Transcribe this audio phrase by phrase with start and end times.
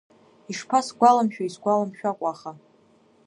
[0.51, 2.51] Ишԥасгәаламшәои, исгәаламшәакәа, аха…